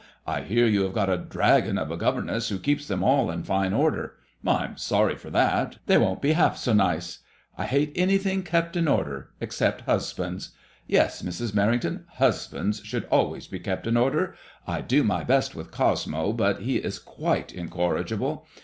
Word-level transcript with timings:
I 0.25 0.41
hear 0.41 0.65
you 0.65 0.81
have 0.85 0.93
got 0.95 1.11
a 1.11 1.15
dragon 1.17 1.77
of 1.77 1.91
a 1.91 1.95
governess 1.95 2.49
who 2.49 2.57
keeps 2.57 2.87
them 2.87 3.03
all 3.03 3.29
in 3.29 3.43
fine 3.43 3.71
order. 3.71 4.15
I 4.43 4.65
am 4.65 4.77
sorry 4.77 5.13
for 5.15 5.29
that; 5.29 5.77
they 5.85 5.95
won't 5.95 6.23
be 6.23 6.31
half 6.31 6.57
so 6.57 6.73
nice. 6.73 7.19
I 7.55 7.65
hate 7.67 7.91
anything 7.95 8.41
kept 8.41 8.75
in 8.75 8.87
order— 8.87 9.29
except 9.41 9.81
husbands. 9.81 10.53
Yes, 10.87 11.21
Mrs. 11.21 11.51
Merrington, 11.51 12.05
husbands 12.13 12.81
should 12.83 13.07
al 13.11 13.29
ways 13.29 13.45
be 13.45 13.59
kept 13.59 13.85
in 13.85 13.95
order. 13.95 14.33
I 14.65 14.81
do 14.81 15.03
my 15.03 15.23
best 15.23 15.53
with 15.53 15.69
Cosmo, 15.69 16.33
but 16.33 16.61
he 16.61 16.77
is 16.77 16.97
quite 16.97 17.53
incorrigible. 17.53 18.47